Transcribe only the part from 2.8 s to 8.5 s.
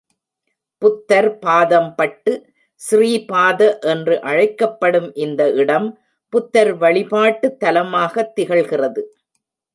ஸ்ரீபாத, என்று அழைக்கப்படும் இந்த இடம் புத்தர் வழிபாட்டுத் தலமாகத்